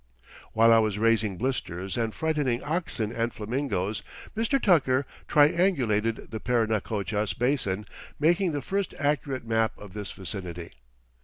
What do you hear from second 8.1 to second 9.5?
making the first accurate